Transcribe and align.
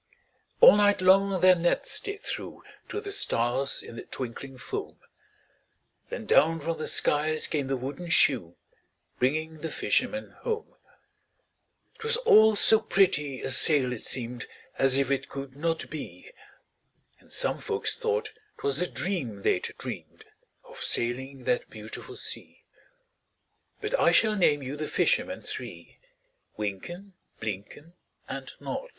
All 0.61 0.77
night 0.77 0.99
long 0.99 1.41
their 1.41 1.53
nets 1.53 1.99
they 1.99 2.17
threw 2.17 2.63
To 2.89 2.99
the 2.99 3.11
stars 3.11 3.83
in 3.83 3.97
the 3.97 4.01
twinkling 4.01 4.57
foam,— 4.57 4.97
Then 6.09 6.25
down 6.25 6.59
from 6.59 6.79
the 6.79 6.87
skies 6.87 7.45
came 7.45 7.67
the 7.67 7.77
wooden 7.77 8.09
shoe, 8.09 8.55
Bringing 9.19 9.59
the 9.59 9.69
fishermen 9.69 10.31
home: 10.39 10.73
'Twas 11.99 12.17
all 12.17 12.55
so 12.55 12.79
pretty 12.79 13.43
a 13.43 13.51
sail, 13.51 13.93
it 13.93 14.03
seemed 14.03 14.47
As 14.75 14.97
if 14.97 15.11
it 15.11 15.29
could 15.29 15.55
not 15.55 15.87
be; 15.91 16.31
And 17.19 17.31
some 17.31 17.61
folk 17.61 17.87
thought 17.87 18.31
'twas 18.57 18.81
a 18.81 18.87
dream 18.89 19.43
they'd 19.43 19.71
dreamed 19.77 20.25
Of 20.63 20.81
sailing 20.81 21.43
that 21.43 21.69
beautiful 21.69 22.15
sea; 22.15 22.63
But 23.81 23.93
I 23.99 24.11
shall 24.11 24.35
name 24.35 24.63
you 24.63 24.77
the 24.77 24.87
fishermen 24.87 25.43
three: 25.43 25.99
Wynken, 26.57 27.13
Blynken, 27.39 27.93
And 28.27 28.51
Nod. 28.59 28.89